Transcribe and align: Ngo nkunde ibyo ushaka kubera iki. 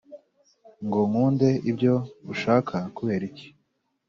Ngo 0.85 0.99
nkunde 1.07 1.49
ibyo 1.71 1.93
ushaka 2.33 2.75
kubera 2.97 3.23
iki. 3.29 3.47